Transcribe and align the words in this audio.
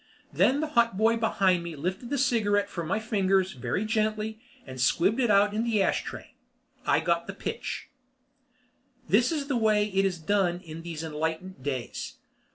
Then 0.33 0.61
the 0.61 0.69
hotboy 0.69 1.17
behind 1.19 1.61
me 1.63 1.75
lifted 1.75 2.09
the 2.09 2.17
cigarette 2.17 2.71
from 2.71 2.87
my 2.87 2.99
fingers 2.99 3.51
very 3.51 3.85
gently 3.85 4.39
and 4.65 4.81
squibbed 4.81 5.19
it 5.19 5.29
out 5.29 5.53
in 5.53 5.63
the 5.63 5.83
ashtray, 5.83 6.33
and 6.81 6.89
I 6.89 7.01
got 7.01 7.27
the 7.27 7.35
pitch. 7.35 7.87
This 9.07 9.31
is 9.31 9.45
the 9.47 9.57
way 9.57 9.89
it 9.89 10.03
is 10.03 10.17
done 10.17 10.59
in 10.61 10.81
these 10.81 11.03
enlightened 11.03 11.61
days. 11.61 12.15